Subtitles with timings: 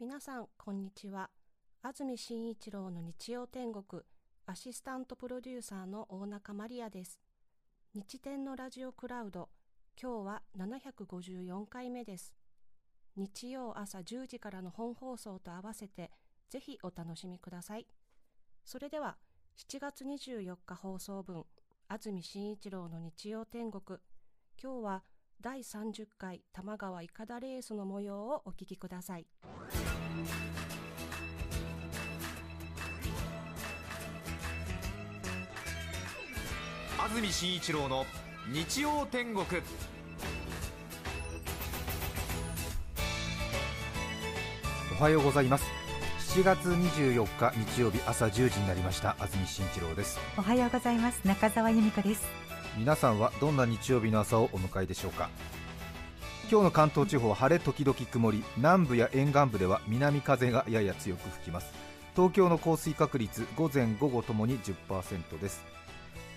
[0.00, 1.28] 皆さんこんにちは。
[1.82, 4.02] 安住紳一郎の日曜天国
[4.46, 7.18] アシスタントプロデューサーの大中マリアです。
[7.94, 9.48] 日天のラジオクラウド
[10.00, 12.32] 今日は754回目です。
[13.16, 16.12] 日曜朝10時からの本放送と合わせて
[16.48, 17.88] ぜひお楽しみください。
[18.64, 19.16] それでは
[19.68, 21.44] 7月24日放送分
[21.88, 23.98] 安住紳一郎の日曜天国
[24.62, 25.02] 今日は
[25.40, 29.26] 第30回多摩川いかだレースの模様をお聞きください。
[37.08, 38.04] 安住紳一郎の
[38.52, 39.46] 日曜天国。
[44.98, 45.64] おはようございます。
[46.36, 49.16] 7月24日日曜日朝10時になりました。
[49.18, 50.18] 安住紳一郎です。
[50.36, 51.22] おはようございます。
[51.24, 52.26] 中澤由美子です。
[52.76, 55.30] 皆さんはどんな日曜日の朝をお迎えでしょうか。
[56.50, 58.44] 今日の関東地方は晴れ時々曇り。
[58.58, 61.72] 南部や沿岸部では南風がやや強く吹きます。
[62.14, 65.77] 東京の降水確率午前午後ともに10%です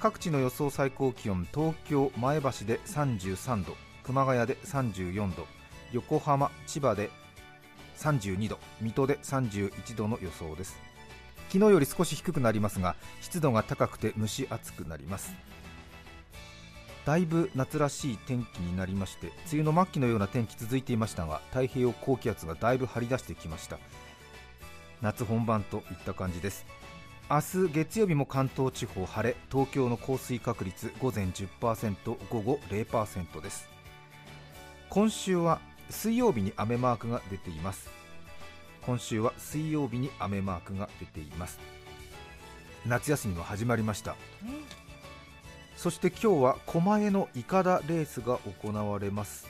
[0.02, 5.46] 各地の予想最高気温東京前橋で33度熊谷で34度
[5.92, 7.12] 横浜千葉で
[7.98, 10.76] 32度水戸で31度の予想です。
[11.50, 15.36] 昨日より少し低くなりますが湿度が高くて蒸し暑くなります。
[17.06, 23.78] だいぶ夏らしい天気になりまして梅雨の末期のような天気続いていましたが太平洋高気圧がだいぶ張り出してきました。
[25.04, 26.66] 夏本番といった感じです。
[27.32, 33.70] 明日月曜日も関東地方晴れ東京の降水確率午前10%午後0%です。
[34.90, 37.90] 今週は水曜日に雨マークが出ています。
[38.86, 41.58] 今週は水曜日に雨マークが出ています。
[42.86, 44.18] 夏休みも始まりました、
[45.78, 49.48] そして今日は狛江のいかだレースが行われます。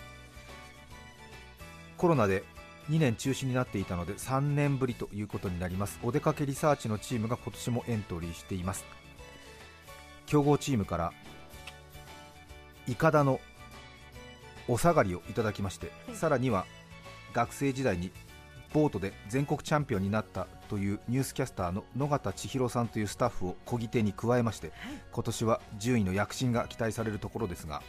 [1.97, 2.43] コロナで
[2.89, 5.99] 2年中止になっていたので3年ぶりということになります。
[6.03, 8.85] お出かけリサーチのチームが今年もエントリーしています。
[10.25, 11.13] 強豪チームから
[12.87, 13.39] いかだの
[14.67, 16.65] お下がりをいただきまして、さらには
[17.33, 18.11] 学生時代に
[18.73, 24.71] ボートで全国チャンピオンになったというニュースキャスターの野方千尋さんというスタッフを小ぎ手に加えまして、
[25.11, 27.83] 今年は順位の躍進が期待されるところですが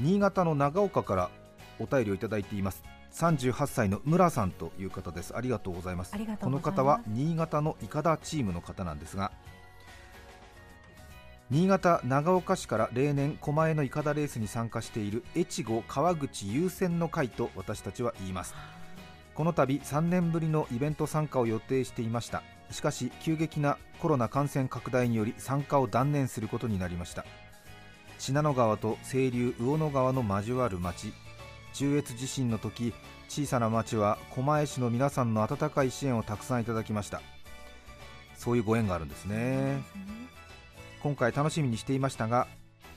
[0.00, 1.30] 新潟の長岡から
[1.78, 5.36] お便りをいただいています38歳の村さんという方です。
[5.36, 6.14] ありがとうございます。
[6.40, 9.32] この方は新潟のいかだチームの方なんですが
[11.50, 18.54] 新潟長岡市から例年狛江のいかだレースに参加している越後川口優先の会と私たちは言います。
[19.34, 22.42] この度3年ぶりのイベント参加を予定していました。
[22.70, 27.26] しかし急激なコロナ感染拡大により参加を断念することになりました。
[28.18, 31.12] 信濃川と清流魚野川の交わる町
[31.72, 32.92] 中越地震の時
[33.28, 37.22] 小さな町は狛江市の皆さんの温かい支援をたくさんいただきました。
[38.36, 39.82] そういうご縁があるんですね。
[41.02, 42.46] 今回楽しみにしていましたが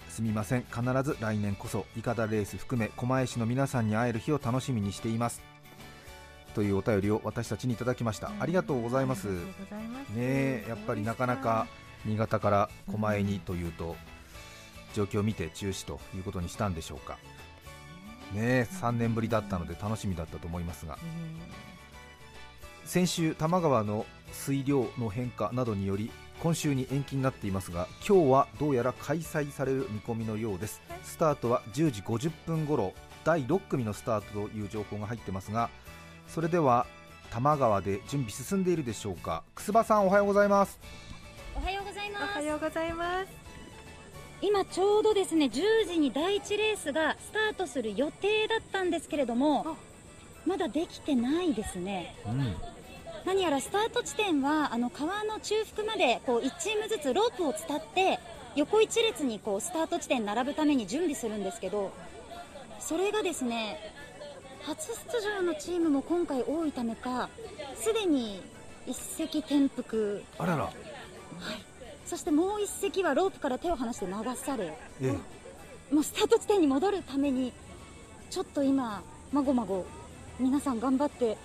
[0.09, 0.65] すみません。
[0.65, 5.41] 必ず来年こそいかだレース含め狛江市の皆さんに会える日を楽しみにしています。
[6.53, 8.31] というお便りを私たちにいただきました。
[8.39, 9.27] ありがとうございます。
[10.15, 11.67] ねやっぱりなかなか
[12.05, 13.95] 新潟から狛江にというと
[14.93, 17.17] 状況を見て中止ということにしたんでしょうか
[18.35, 20.97] ね3年ぶりだったので楽しみだったと思いますが。
[22.85, 30.81] 先週多摩川の水量の変化などにより今週に延期になっていますが今日はどうやら開催される見込みのようです。
[31.03, 32.93] スタートは10時50分頃
[33.23, 35.71] 第6組のスタートという情報が入ってますが
[36.27, 36.85] それでは
[37.31, 39.43] 多摩川で準備進んでいるでしょうか。
[39.55, 40.79] 楠葉さんおはようございます。
[41.55, 42.23] おはようございます。
[42.33, 43.44] おはようございます
[44.45, 49.75] 今ちょうどですね10時に第1レースがスタートする予定だったんですけれども
[50.45, 52.55] まだできてないですね、うん、
[53.25, 58.19] 何やらスタート地点はあの川の中腹までこう1チームずつロープを伝って
[58.55, 61.91] 横一列にこうスタート地点に並ぶために準備するんですけど
[62.79, 63.79] それがですね
[64.61, 67.29] 初出場のチームも今回多いためか
[67.75, 68.43] すでに
[68.85, 70.23] 一石転覆。
[70.37, 70.73] あらら、はい、
[72.05, 74.65] そしてもう一隻はロープから手を離して流され、
[75.01, 75.15] え
[75.91, 77.51] え、もうスタート地点に戻るために
[78.29, 79.85] ちょっと今まごまご
[80.39, 81.37] 皆さん頑張って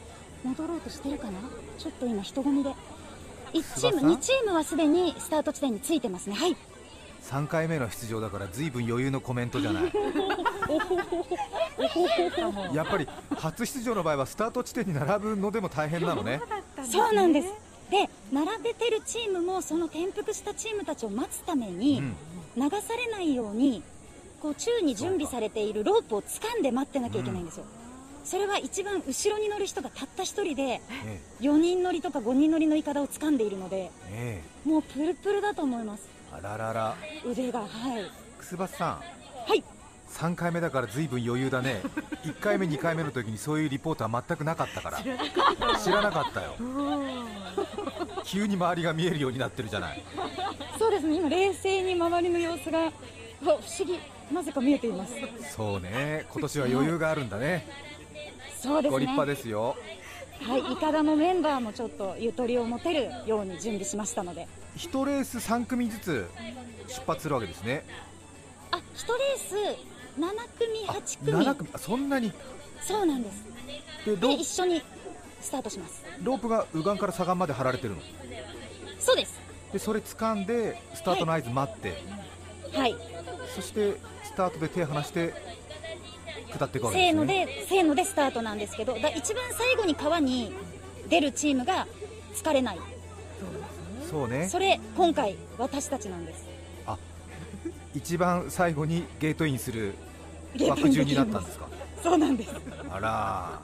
[0.45, 1.33] 戻ろうとしてるかな？
[1.79, 2.75] ちょっと今人混みで。
[3.53, 6.37] 1チーム2チームはすでにスタート地点についてますね。
[6.37, 6.57] はい。
[7.23, 9.93] 3回目の出場だからずいぶん余裕のコメントじゃない？
[12.75, 16.41] やっぱり初出場の場合はスタート地点に並ぶのでも大変なのね。
[16.91, 17.49] そうなんです。
[17.91, 22.03] で並べてるチームもその転覆したチームたちを待つために、
[22.57, 23.83] 流されないように
[24.41, 27.65] こう宙に準備されているロープを掴んで待ってなきゃいけないんですよ、
[28.25, 34.69] それは一番後ろに乗る人がたった一人でえ4人乗りとか5人乗りのイカダを掴んでいるのでええ。
[34.69, 36.09] もうプルプルだと思います。
[36.33, 36.97] えあららら。
[37.25, 37.67] 腕がは
[37.99, 38.11] い。
[38.39, 38.89] 楠橋さん。
[39.49, 39.65] はい
[40.11, 41.83] 3回目だから随分余裕だね。
[42.25, 44.99] 1回目2回目の時にそういうリポートは全くなかったから。
[45.79, 46.55] 知らなかったよ。
[48.25, 50.03] 急に周りが見えるようになってるじゃない。
[50.79, 51.17] そうですね。
[51.17, 52.91] 今冷静に周りの様子がわ
[53.41, 53.99] 不思議。
[54.33, 55.15] なぜか見えています。
[55.55, 56.27] そうね。
[56.31, 57.67] 今年は余裕があるんだね。
[58.61, 58.91] そうですね。
[58.91, 59.77] ご立派ですよ。
[60.43, 60.73] はい。
[60.73, 64.47] イカダのメンバーもちょっとゆとりを持てるように準備しましたので。
[64.77, 66.31] 1レース3組ずつ
[66.89, 67.85] 出発するわけですね。
[68.71, 71.33] あ1レース7組あ8組。
[71.33, 71.71] 7組。
[71.73, 72.33] あそんなに？
[72.83, 73.45] そうなんです。
[74.05, 74.83] でロで一緒に
[75.41, 76.05] スタートします。
[76.23, 78.01] ロープが右岸から左岸まで張られてるの？
[78.99, 79.41] そうです。
[79.73, 82.03] でそれ掴んでスタートの合図待って、
[82.73, 82.97] はい。
[83.55, 83.95] そして
[84.25, 85.33] スタートで手離して
[86.57, 90.53] 下っていくわけせーのですねでせーのでスタートなんですけどだ一番最後に川に
[91.09, 91.87] 出るチームが
[92.35, 92.81] 疲れない。
[94.11, 94.49] そうね。
[94.49, 96.47] それ今回私たちなんです。
[97.95, 99.95] 一番最後にゲートインする
[100.69, 101.69] 枠順になったんですか？
[102.03, 102.53] そうなんです。
[102.91, 103.61] あら。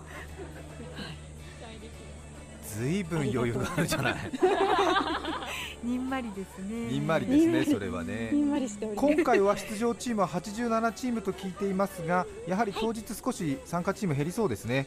[2.77, 4.17] ずいぶん余裕があるじゃない。
[5.83, 6.89] にんまりですね。
[6.89, 8.31] にんまりですねそれはね。
[8.33, 9.15] にんまりしております。
[9.15, 14.87] 今回は出場チームは87チームと聞いていますがやはり当日少し参加チーム減りそうですね。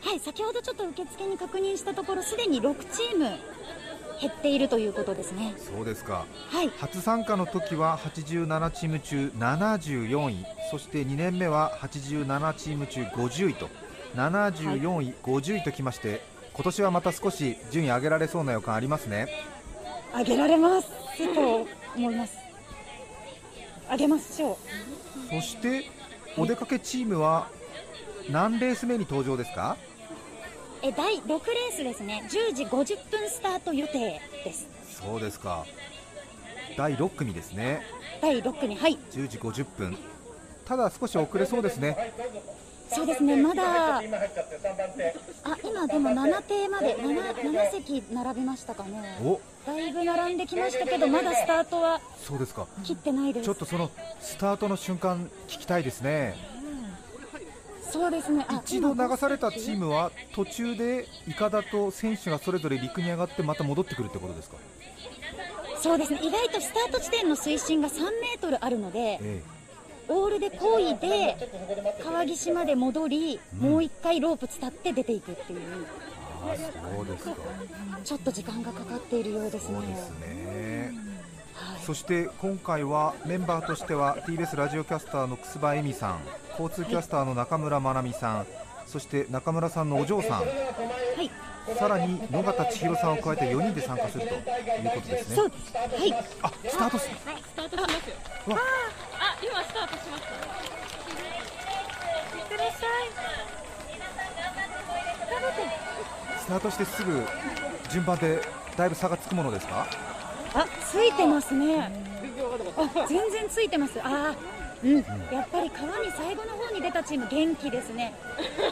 [0.00, 3.24] はい先ほどちょっと受付に確認したところすでに6チーム
[4.20, 5.54] 減っているということですね。
[5.58, 6.24] そうですか。
[6.50, 6.70] はい。
[6.78, 13.68] 初参加の時は87チーム中74位そして2年目は87チーム中50位と
[14.16, 16.22] 74位、50位ときまして
[16.54, 19.28] 今年はまた少し順位上げられそうな予感ありますね。
[20.16, 20.88] 上げられます
[21.34, 22.38] と思います。
[23.90, 24.56] 上げましょう。
[25.34, 25.90] そして
[26.38, 27.48] お出かけチームは
[28.30, 29.76] 何レース目に登場ですか？
[30.82, 32.24] え第6レースですね。
[32.30, 34.66] 10時50分スタート予定です。
[35.02, 35.66] そうですか。
[36.78, 37.82] 第6組ですね。
[38.22, 38.98] 第6組はい。
[39.10, 39.98] 10時50分
[40.72, 42.14] ただ少し遅れそうですね。
[42.88, 43.36] そうですね。
[43.36, 49.18] まだあ今でも7艇まで 7, 7席並びましたかね。
[49.22, 49.38] お。
[49.66, 52.66] だいぶ並んできましたけどまだスタートはそうですか。
[52.84, 53.44] 切ってないです。
[53.44, 56.36] ちょっとそのスタートの瞬間聞きたいですね。
[57.90, 58.46] そうですね。
[58.48, 64.56] あ一度流されたチームは途中でイカダと選手がそれぞれ陸に上がってまた戻ってくるってことですか、
[65.82, 66.20] そうですね。
[66.22, 69.42] 意外とスタート地点の水深が3メートルあるのでえ
[70.08, 71.36] オールで漕いで
[72.02, 75.60] 川岸まで戻り、もう一回ロープ伝って出ていくっていう。
[75.60, 75.64] え、
[76.44, 77.34] ああそうですか。
[78.04, 79.78] ちょっと時間がかかっているようですね。
[79.78, 80.92] そうですね。
[81.54, 81.80] はい。
[81.82, 86.20] そして今回はメンバーとしては TBS ラジオキャスターの楠葉恵美さん
[86.58, 88.46] 交通キャスターの中村まなみさん
[88.86, 90.40] そして中村さんのお嬢さん。
[90.40, 90.44] は
[91.22, 94.42] いさらに野方千尋さんを加えて4人で参加するという
[94.94, 95.36] ことですね。
[95.36, 95.72] そうです。
[95.74, 96.12] はい。
[96.42, 97.10] あスタートすス
[97.56, 98.16] タートしますよ。
[98.48, 98.58] あ、
[99.42, 100.28] 今スタートしました。
[102.38, 102.78] いってらっしゃい
[106.38, 107.24] スタートしてすぐ
[107.90, 108.42] 順番で
[108.76, 109.86] だいぶ差がつくものですか？
[110.54, 111.92] あついてますね。
[112.76, 114.00] あ全然ついてます。
[114.02, 114.34] あ
[114.84, 115.04] うん、やっ
[115.48, 118.12] ぱり川に最後の方に出たチーム元気ですね。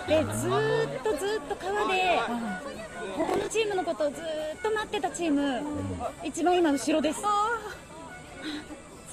[0.09, 2.19] でずーっとずーっと川で
[3.17, 5.63] 他のチームのことをずーっと待ってたチーム
[6.25, 7.21] 一番今後ろです。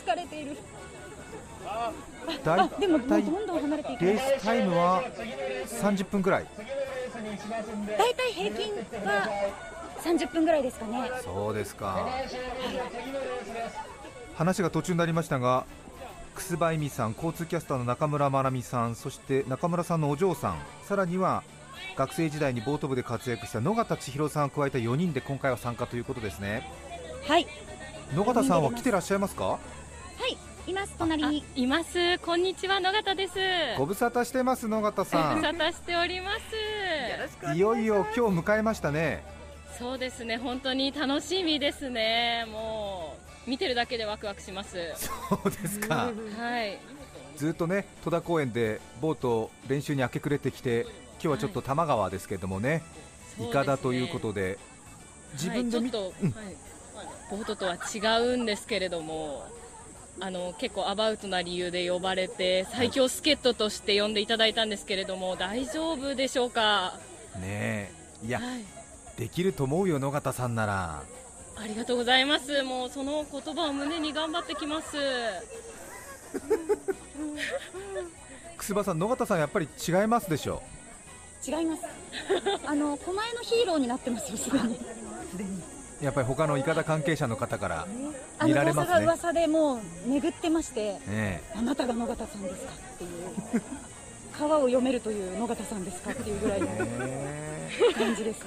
[0.04, 0.58] 疲れている。
[1.66, 1.92] あ
[2.80, 5.04] でもどんどん離れていきレースタイムは
[5.68, 6.48] 30分ぐらい。
[7.98, 8.74] 大体平均
[9.06, 9.30] は
[10.04, 11.12] 30分ぐらいですかね。
[11.24, 12.08] そうですか。
[14.36, 15.66] 話が途中になりましたが
[16.38, 20.58] 楠葉恵美さん交通キャスターの中村まなみさんそして中村さんのお嬢さん。
[20.84, 21.44] さらには
[21.96, 26.70] 学生時代にボート部で活躍した野方千尋さんを加えた4人で今回は参加ということですね。
[27.28, 27.48] はい。
[28.14, 29.46] 野方さんは来てらっしゃいますか？
[29.46, 29.60] は
[30.30, 30.38] い
[30.70, 31.44] います隣に。
[31.56, 32.20] います。
[32.20, 33.34] こんにちは、野方です。
[33.78, 36.32] ご無沙汰してます野方さご無沙汰しておりま
[37.42, 37.52] す。
[37.52, 39.24] んいよいよ今日迎えましたね。
[39.80, 42.46] そうですね、本当に楽しみですね。
[42.52, 43.17] もう
[43.48, 44.78] 見てるだけでワクワクします。
[44.96, 46.12] そうですか。
[46.38, 46.78] はい。
[47.38, 50.82] ずっとね戸田公園でボート練習に明け暮れてきて
[51.14, 52.84] 今日はちょっと多摩川ですけれどもね、
[53.40, 54.60] イカだということで
[55.34, 56.32] 自分で見、はい、ちょっと、うん。
[56.32, 56.56] はい、
[57.32, 59.48] ボートとは違うんですけれども。
[60.20, 66.98] あの結構アバウトな理由で呼ばれて最強助っ人として呼んでいただいたんですけれども大丈夫でしょうか、
[67.36, 67.92] ね
[68.24, 68.26] え。
[68.26, 68.66] いやはい、
[69.16, 71.04] できると思うよ野方さんなら
[71.60, 72.64] ありがとうございます。
[72.64, 74.98] もうその言葉を胸に頑張ってきます。
[78.58, 80.62] 楠葉さん野方さんやっぱり違いますでしょ
[81.48, 81.84] 違います。
[82.66, 84.78] あの狛江のヒーローになってますよすでに。
[86.02, 87.88] やっぱり他のいかだ関係者の方から
[88.38, 88.98] あの見られますね。
[88.98, 93.62] 噂が噂でもう巡ってましてえあなたが野方さんですかっていう
[94.38, 97.68] 川を読めるという野方さんですかっていうぐらいのえ。
[97.98, 98.42] 感じです。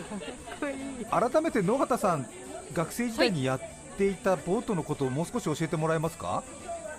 [1.11, 2.27] 改めて野方さん
[2.73, 3.61] 学生時代にやっ
[3.97, 6.43] ていたボートのことをもう少し教えてもらえますか、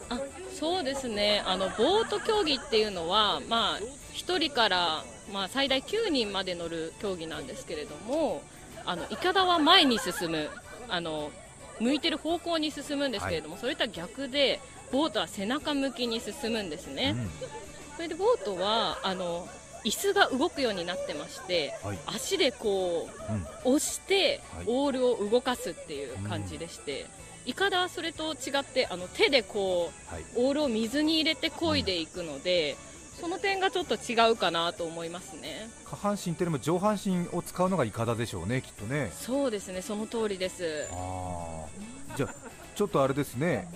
[0.10, 0.20] あ
[0.54, 1.44] そうですね。
[1.46, 3.80] あのボート競技っていうのは、まあ、
[4.13, 8.44] 1人から、まあ、最大9人まで乗る競技なんですけれども
[8.86, 10.50] あのいかだは前に進む。
[10.90, 11.32] あの
[11.80, 14.60] 向いてる方向に進むんですけれども、それとは逆で
[14.92, 17.16] ボートは背中向きに進むんですね、
[17.96, 19.48] それでボートはあの
[19.84, 23.10] 椅子が動くようになってまして、はい足でこ
[23.66, 27.08] う、押してはいオールを動かすっていう感じでして、
[27.46, 32.78] いかだはそれと違ってあの手でこうはいオールを水に入れて漕いでいくので、
[33.20, 35.70] その点がちょっと違うかなと思いますね。
[35.86, 39.12] 下半身っていうよりも上半身を使うのがいかだでしょうね、きっとね。
[39.20, 40.88] そうですね、その通りです。
[40.92, 42.34] あーじゃあ
[42.74, 43.68] ちょっとあれですね、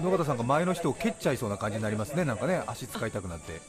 [0.00, 3.60] 野方さんが前の人を蹴っちゃいそうな感じになりますね、なんかね、足使いたくなって。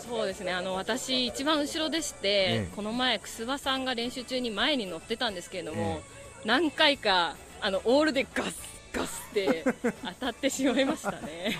[0.00, 9.64] そうですね、あの私一番後ろでして、ええこの前、楠葉さんが練習中に前に乗ってたんですけれども、え何回かあのオールでガスガスって
[10.02, 11.56] 当たってしまいましたね。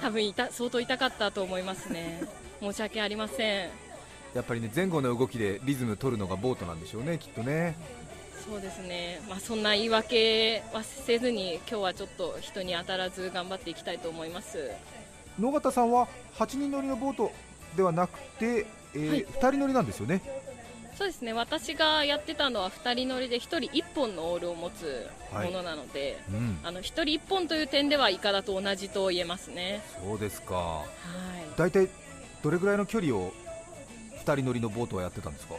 [0.00, 2.22] 多分いた相当痛かったと思いますね。
[2.60, 3.70] 申し訳ありません。
[4.34, 7.76] やっぱりね、前後の動きでリズム取るのがボートなんでしょうね、きっとね。
[8.44, 14.70] そうですね、まあ、そんな言い訳はせずに、今日はちょっと人に当たらず頑張っていきたいと思います。
[15.40, 17.32] 野方さんは8人乗りのボート
[17.76, 20.20] ではなくて、えーはい2人乗りなんですよね？
[20.96, 29.82] そうですね私がやってたのは2人乗りで1人1本のオールを持つものなので、うん、あの1人1本という点ではイカダと同じと言えますね。
[30.04, 30.54] そうですか。
[30.54, 31.88] はい大体
[32.42, 33.32] どれぐらいの距離を
[34.24, 35.54] 2人乗りのボートはやってたんですか？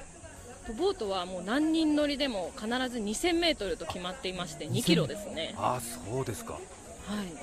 [0.78, 5.56] ボートはもう何人乗りでも必ず2000メートルと決まっていまして2キロですね。
[5.58, 6.62] ああそうですかはい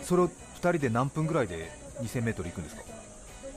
[0.04, 1.70] それを2人で何分ぐらいで
[2.00, 2.82] 2000メートル行くんですか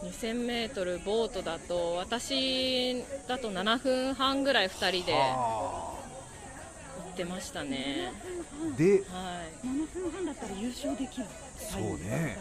[0.04, 5.98] ？2000メートルボートだと私だと7分半ぐらい2人で行
[7.14, 8.12] ってましたね。
[8.78, 9.68] ではい。
[9.68, 11.26] 7分半だったら優勝できる。
[11.58, 12.38] そうね。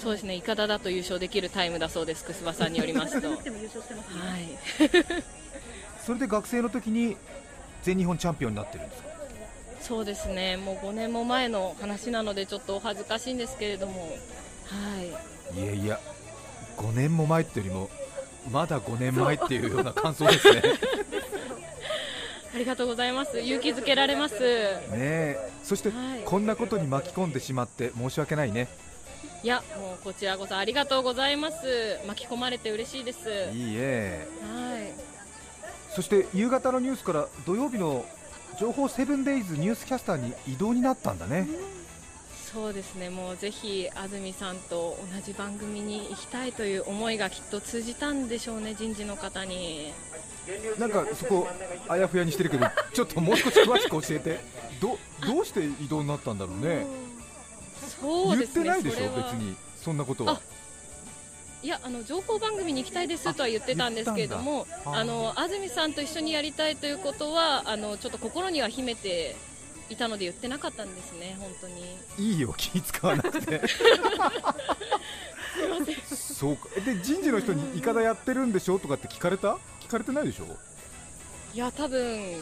[0.00, 3.28] そうですね、イカダだと優勝できるタイムだそうです、楠葉さんによりますと。
[3.28, 3.38] はい、
[6.04, 7.16] それで学生の時に
[7.82, 9.10] 全日本チャンピオンになってるんですか？
[9.82, 14.06] そうですね、もう5年も前の話なので、ちょっとお恥ずかしいんですけれども、は
[15.54, 16.00] い、いやいや
[16.76, 17.90] 5年も前っていうよりも
[18.50, 20.60] まだ5年前っていうような感想ですね。
[20.60, 20.62] ね
[22.54, 24.36] ありがとうございます、勇気づけられます。
[24.40, 25.50] え。
[25.62, 26.22] そして、はい。
[26.24, 28.66] こんなことに巻き込んでしまって申し訳ないね。
[29.42, 33.18] いや、もうこちらこそありがとうございます、巻き込まれて嬉しいです。
[33.52, 34.26] いいえ。
[34.42, 34.92] はい。
[35.94, 38.04] そして夕方のニュースから土曜日の
[38.58, 41.48] 情報セブンデイズニュースキャスターに異動になったんだね、
[42.52, 49.92] そうですね、もうぜひ安住さんと同じ番組に行きたいという思いがきっと通じたんでしょうね、人事の方に。
[50.78, 51.46] なんかそこ
[51.86, 54.40] あやふやにしてるけどちょっともう少し詳しく教えて。
[54.80, 56.60] どどうして異動になったんだろうね。
[56.60, 56.86] 言っ
[58.00, 59.56] そうですねてないでしょ別に。
[59.76, 60.32] そんなことは。
[60.32, 60.40] あ
[61.62, 69.36] いやあの情報番組に行きたいですとは言ってたんですけれどもあの安住さんと一緒にやりたいということはあのちょっと心には秘めて
[69.90, 71.96] いたので言ってなかったんですね本当に。
[72.32, 73.60] いいよ気使わなくて。
[76.14, 76.68] そうか。
[76.84, 79.58] で人事の人にイカダやってるんでしょとかって聞かれた？
[79.80, 80.46] 聞かれてないでしょ？
[81.52, 82.40] いや多分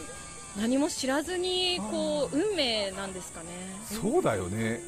[0.56, 3.46] 何も知らずにこう運命なんですかね。
[4.02, 4.80] そうだよね。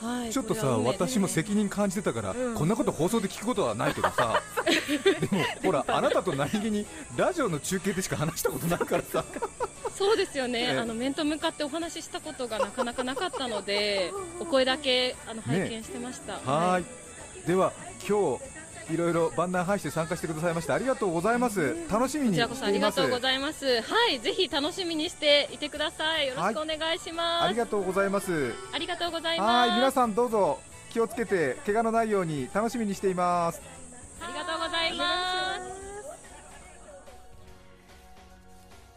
[0.00, 2.54] はいちょっとさ私も責任感じてたから、うん。
[2.54, 4.42] こんなこと放送で聞くことはないけどさ。
[5.20, 6.84] でもほらあなたと何気に
[7.16, 9.24] ラジオの中継でしか話したことないからさ
[9.98, 10.78] そうですよね、ええ。
[10.78, 16.84] あの面と向かってお話ししたことがなかなかなかったので お声だけあの拝見してました、はーい。
[17.46, 17.72] では
[18.08, 21.74] 今日いろいろ万難排して参加してくださいましてありがとうございます。
[21.90, 23.82] 楽しみにこちらこそありがとうごいざいます。
[23.82, 26.28] はい、ぜひ楽しみにしていてください。
[26.28, 27.44] よろしくお願いします。
[27.44, 28.54] ありがとうございます。
[28.72, 29.70] ありがとうございはます。
[29.70, 29.74] ーい。
[29.76, 33.60] 皆さんどうぞ気をつけて怪我のないように楽しみにしています。
[34.22, 35.27] ありがとうございます。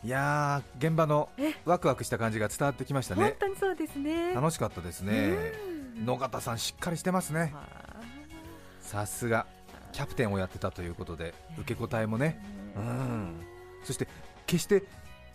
[0.04, 1.30] いやー現場の
[1.66, 4.34] ワクワクした感じが伝わってきました本ね当にそうですね。
[4.34, 5.54] 楽しかったですね。
[6.04, 7.54] 野方さんしっかりしてますね。
[8.82, 9.46] さすが
[9.92, 12.44] キャプテンをやってたということで受け答えもね。
[12.76, 13.42] うん。
[13.84, 14.08] そして
[14.48, 14.84] 決して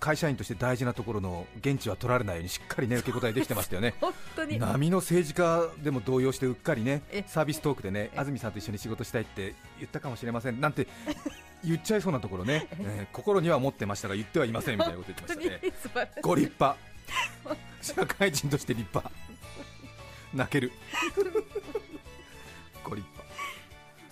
[0.06, 3.94] 会社員として大事なところの現地は取られないようにしっかりね受け答えできてましたよね。
[4.00, 4.56] 本当に。
[4.56, 7.25] 波の政治家でも動揺してうっかりねえ。
[7.26, 8.16] サービストークでねえ。
[8.16, 10.60] 安住さんと一緒に仕事したいって言ったかもしれません。
[10.60, 10.86] なんて
[11.64, 13.08] 言っちゃいそうなところね、え。
[13.10, 16.78] ー心には持ってましたが言ってはいませんみたいなこと言ってましたね ご立派。
[17.82, 19.12] 社会人として立派。
[20.32, 20.70] 泣ける。
[22.84, 23.16] ご立派。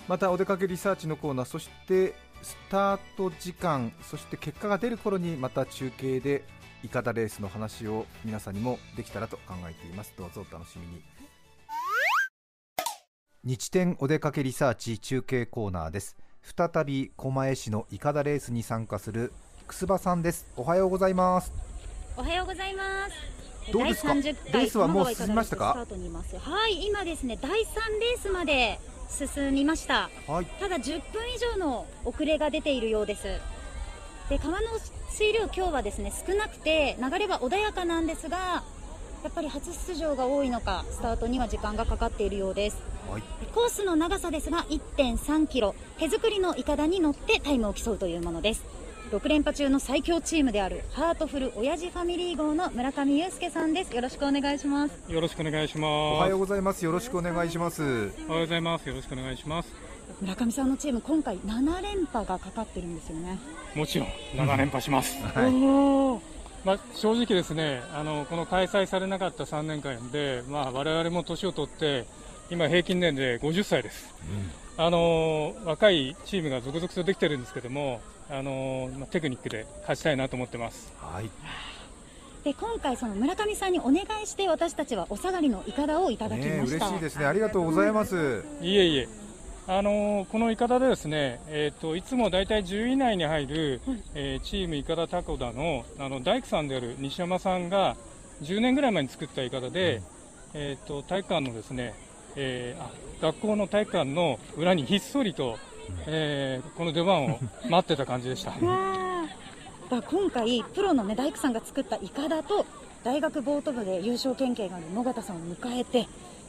[0.09, 6.45] またお出かけリサーチのコーナーそしてスタート時間そして結果が出る頃にまた中継で
[6.83, 10.13] イカダレースの話を皆さんにもできたらと考えています。
[10.19, 11.03] どうぞお楽しみに。
[13.43, 16.17] 日天お出かけリサーチ中継コーナーです。
[16.43, 19.33] 再び狛江市のイカダレースに参加する
[19.67, 20.47] 楠葉さんです。
[20.57, 21.53] おはようございます。
[22.17, 23.73] おはようございます。
[23.73, 24.09] どうですか？
[24.09, 30.11] 第30レ回ースはもう進みましたかはい、今ですね、第3レースまで進みました。
[30.27, 33.25] はいただ10分以上の遅れが出ているようです。
[34.29, 34.69] で、川の
[35.11, 38.65] 水量今日はですね、少なくて流れは穏やかなんですが、
[39.23, 42.95] やっぱり初出場が多いのか、スタートには時間がかかっているようです。
[43.11, 43.23] はい
[43.55, 48.65] コースの長さですが1.3キロ手作りのイカダに乗ってタイムを競うというものです
[49.15, 55.87] 6連覇中の最強チームであるハートフル親父ファミリー号の村上祐介さんですよろしくお願いしますよろしくお願いします。
[55.87, 58.89] おはようございますよろしくお願いしますおはようございます。
[58.89, 59.73] よろしくお願いします。
[60.21, 63.39] 村上さんのチーム今回7連覇がかかってるんですよね
[63.77, 65.17] もちろん7連覇します。
[65.23, 72.07] はいまあ正直ですね、あのこの開催されなかった3年間で、まあ我々も年を取って
[72.51, 74.13] 今平均年齢50歳です。
[74.77, 78.01] あの若いチームが続々とできてるんですけども、
[78.35, 80.93] あのまあテクニックで勝ちたいなと思ってます。
[80.99, 81.31] はい。
[82.43, 87.27] で今回その村上さんにお願いして私たちはお下がりのイカダをいただきました、嬉しいですね。
[87.27, 88.45] ありがとうございます。
[88.61, 89.09] いえいえ、
[89.67, 93.81] あのこのイカダでですね、えー、といつも大体10位以内に入る、
[94.15, 97.97] えーチームイカダタコダのあの大工さんである西山さんが
[98.43, 100.03] 10年ぐらい前に作ったイカダで、
[100.53, 101.95] えー、と体育館のですね、
[102.37, 102.91] えーあ
[103.23, 105.57] 学校の体育館の裏にひっそりと、
[106.07, 107.39] えーこの出番を
[107.69, 108.53] 待ってた感じでした。
[109.91, 112.65] だ今回プロの、ね、大工さんが作ったイカダと
[113.05, 116.07] 大学ボート部で優勝経験がある野方さんを迎えて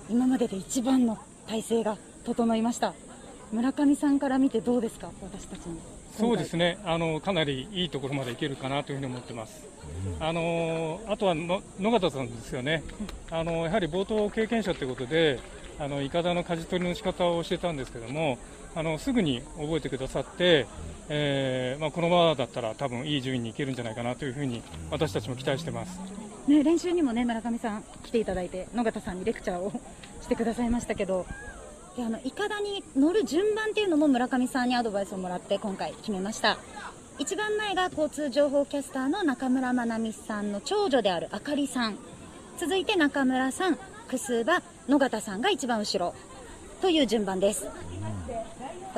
[0.10, 2.94] 今までで一番の体制が整いました。
[3.52, 5.12] 村上さんから見てどうですか？
[5.22, 5.80] 私たちに
[6.18, 6.78] そうですね。
[6.86, 9.68] あのかなりいいところまでいけるかなというふうに思ってます、
[10.22, 12.84] あのあとはの野方さんですよね、
[13.30, 15.40] あのやはり冒頭経験者ということで、
[15.78, 18.38] あのイカダの舵取りの仕方を教えたんですけども、
[18.76, 20.68] あのすぐに覚えてくださって、
[21.08, 24.62] えーまあ、このままだったら多分いい順位にいけるんじゃないかなというふうに
[24.92, 25.98] 私たちも期待してます。
[26.48, 29.72] ね、練習にもね村上さん来ていただいて野方さんにレクチャーを
[30.22, 31.26] してくださいましたけど
[31.96, 36.58] であのイカダに乗る順番っていうのも村上さんにアドバイスをもらって今回決めました。
[37.18, 41.98] 一番前が交通情報キャスターの中村まなみさんの長女であるあかりさん。
[42.58, 43.78] 続いて中村さん
[44.10, 46.14] 楠葉野方さんが一番後ろ
[46.82, 47.68] という順番です。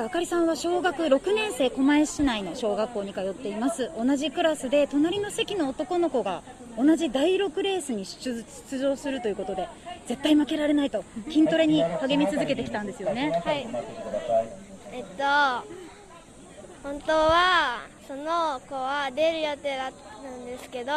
[0.04, 6.44] あかりさんは小学6年生狛江市内の小学校に通っています同じクラスで隣の席の男の子が
[6.76, 9.68] 同じ第6レースに出場するということで
[10.06, 13.66] 絶対負けられないと筋トレに励み続けてきたんですよねはい。
[14.92, 15.22] えっと、
[16.82, 20.92] 本当はその子は出る予定だったんですけど、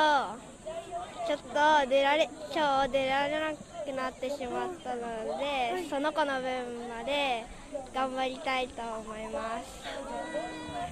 [1.27, 1.39] ちょっ
[1.83, 7.45] と出られ今日出られなくなってしまったので、その子の分まで
[7.93, 9.65] 頑張りたいと思います。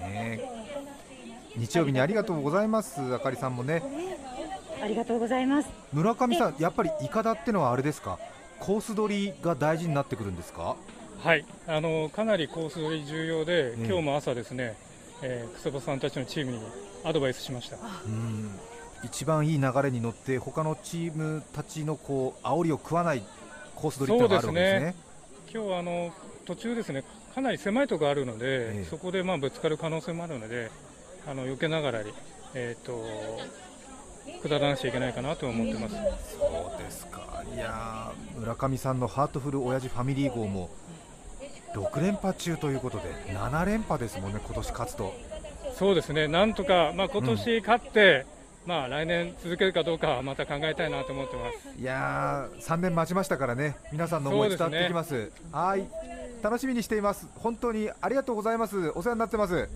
[0.08, 0.50] ねえ。
[1.56, 3.84] 日曜日にありがとうございますあかりさんもね。
[4.82, 5.70] ありがとうございます。
[5.92, 8.18] 村上さんやっぱりイカダってのはあれですか？
[8.60, 10.76] コース取りが大事になってくるんですか？
[11.24, 13.86] はい、あのかなりコース取り重要で、うん。
[13.86, 14.78] 今日も朝ですね、
[15.22, 16.60] えー、草場さんたちのチームに
[17.04, 17.78] アドバイスしました。
[18.06, 18.52] うん。
[19.04, 23.24] 一番いい流れに乗って他のチームたちのこう煽りを食わない
[23.76, 24.96] コース取りっていうのがあるわけですね。
[25.52, 26.13] 今日はあの
[26.50, 27.04] 途中ですね、
[27.36, 28.46] かなり狭いところあるので、
[28.80, 28.88] ええ。
[28.90, 30.72] そこでまあぶつかる可能性もあるので、
[31.28, 32.12] あの避けながらに、
[32.56, 33.06] えー、と
[34.42, 35.96] 下らなくちゃいけないかなと思ってます。
[35.96, 37.44] そうですか。
[37.54, 40.72] いやー村上さんのハートフル親父ファミリー号も
[41.76, 45.14] 6連覇中ということで7連覇ですもんね今年勝つと。
[45.76, 48.26] そうですね、なんとか、まあ今年勝って、
[48.66, 51.80] まあ来年続けるかどうかはまた考えたいなと思ってます。
[51.80, 53.76] いやー3年待ちましたからね。
[53.92, 55.32] 皆さんの思い伝わってきます。
[55.52, 57.28] はい楽しみにしています。
[57.36, 58.89] 本当にありがとうございます。
[58.95, 59.69] お世話になってます。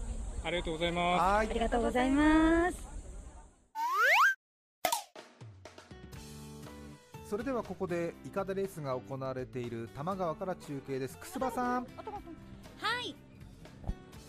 [0.43, 1.21] ありがとうございます。
[1.21, 1.47] はい。
[1.49, 2.77] ありがとうございます。
[7.29, 11.17] それではここでイカダレースが行われている多摩川から中継です。
[11.17, 11.83] 楠葉さん。
[11.83, 11.83] は
[13.01, 13.15] い。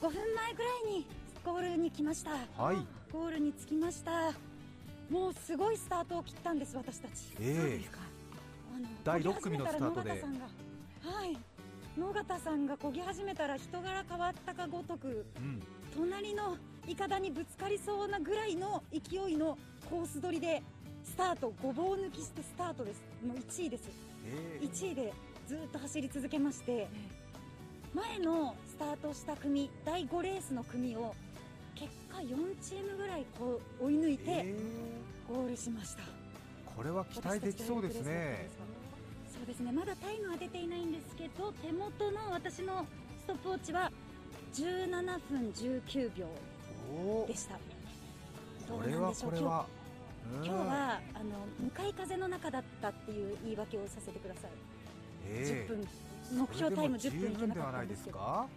[0.00, 1.06] 5分前ぐらいに
[1.44, 2.30] ゴールに来ました。
[2.30, 2.76] はい。
[3.12, 4.32] ゴールに着きました。
[5.10, 7.12] もうすごいスタートを切ったんです私たち。
[7.40, 7.88] ええ。
[8.74, 10.10] あの第六組のスタートで。
[10.10, 11.53] はい
[11.98, 15.62] 野方さんが漕ぎ始めたら人柄変わったかごとくうん。
[15.94, 16.56] 隣の
[16.88, 19.56] イカダにぶつかりそうなぐらいの勢いの
[19.88, 20.62] コース取りで
[21.04, 23.02] スタートごぼう抜きしてスタートです。
[23.24, 23.90] もう1位です。
[24.26, 25.12] ええ1位で
[25.46, 26.88] ずっと走り続けまして
[27.94, 31.14] 前のスタートした組第5レースの組を
[31.74, 32.26] 結果4
[32.62, 34.54] チームぐらいこう追い抜いてえ
[35.28, 36.04] ゴールしました、え
[36.76, 38.48] これは期待できそうですね
[39.44, 39.72] そうですね。
[39.72, 42.86] まだタイムは出ていないんですけど手元の私の
[43.20, 43.92] ストップウォッチは
[44.54, 44.88] 17
[45.28, 46.26] 分19秒
[46.90, 47.56] おでした。
[48.72, 49.66] これはこれは。
[50.32, 54.50] 今日今日はあの向かい風の中だったっていう言い訳をさせてください、
[55.26, 55.88] ええ10分。
[56.38, 57.88] 目標タイム10分いけなかったんでけど。
[57.88, 58.18] ですすか？
[58.18, 58.48] はい。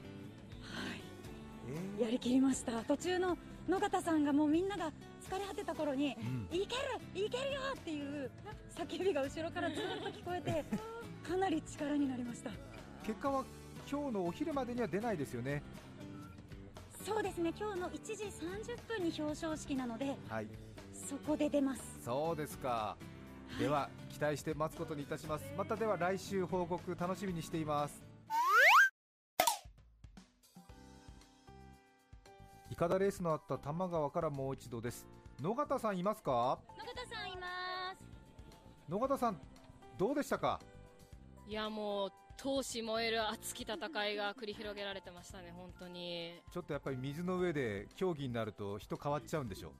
[2.00, 2.72] えやりきりました。
[2.84, 4.94] 途中の野方さんがもうみんなが
[5.30, 8.32] 疲れ果てた頃にえうん「いけるいけるよ!」っていう
[8.76, 10.64] 叫びが後ろからずっと聞こえて
[11.28, 12.52] かなり力になりました。
[13.04, 13.44] 結果は
[13.90, 15.62] 今日のお昼までには出ないですよね。
[17.06, 17.54] そうですね。
[17.58, 20.48] 今日の1時30分に表彰式なのではい。
[20.94, 21.82] そこで出ます。
[22.04, 22.98] そうですか。
[23.60, 25.46] では期待して待つことにいたします。
[25.58, 28.04] またでは来週報告楽しみにしています。
[32.70, 35.08] いかだレースのあった多摩川からもう一度です
[35.40, 36.58] 野方さんいますか？
[36.78, 37.48] 野方さんいま
[37.94, 39.40] す野方さん
[39.96, 40.60] どうでしたか？
[41.48, 43.76] いやもう闘志燃える熱き戦
[44.08, 46.42] いが繰り広げられてましたね、本当に。
[46.52, 49.74] ちょっとやっぱり水の上で競技になると人変わっちゃうんでしょ？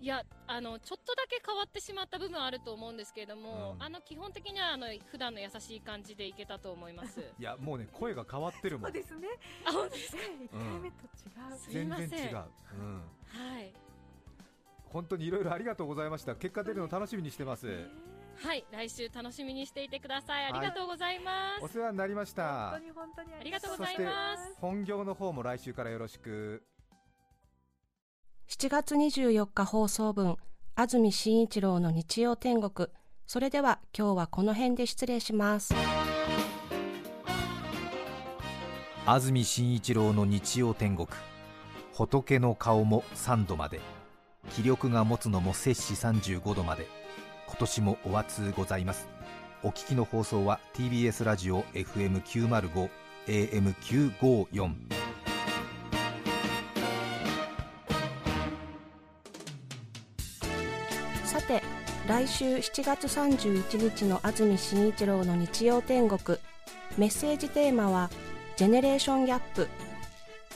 [0.00, 7.20] いやあのちょっとだけ変わってしまった部分あると思うんですけれども、うんあの基本的にはあの普段の優しい感じでいけたと思います。
[7.38, 9.28] いやもうね声が変わってるもそうんですね。
[9.64, 10.18] あ本当ですか？
[10.44, 11.58] 一回目と違う。
[11.58, 12.08] すい全ません。
[12.10, 12.36] 然違う、
[12.78, 13.72] うん、はい
[14.92, 16.34] 本当にいろいろありがとうございました。
[16.34, 17.66] 結果出るの楽しみにしてます。
[18.36, 20.46] はい来週楽しみにしていてください。
[20.46, 20.60] あはい。
[20.60, 21.64] りがとうございます。
[21.64, 22.70] お世話になりました。
[22.70, 24.54] 本当に本当にありがとうございます。
[24.60, 26.62] 本業の方も来週からよろしく。
[28.48, 30.36] 7月24日放送分
[30.74, 32.88] 安住紳一郎の日曜天国。
[33.26, 35.74] それでは今日はこの辺で失礼します。
[39.06, 41.08] 安住紳一郎の日曜天国。
[41.94, 43.80] 仏の顔も3度まで
[44.50, 46.86] 気力が持つのも摂氏35度まで。
[47.46, 49.08] 今年もお熱ございます。
[49.62, 52.88] お聞きの放送は TBS ラジオ FM905
[53.26, 54.74] AM954
[61.24, 61.62] さて
[62.08, 66.38] 来週7月31日の安住紳一郎の日曜天国。
[66.98, 68.10] メッセージテーマは
[68.56, 69.68] ジェネレーションギャップ。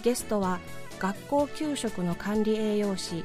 [0.02, 0.58] ゲストは
[0.98, 3.24] 学校給食の管理栄養士